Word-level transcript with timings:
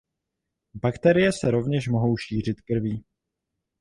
Bakterie 0.73 1.31
se 1.31 1.51
rovněž 1.51 1.87
mohou 1.87 2.17
šířit 2.17 2.61
krví. 2.61 3.03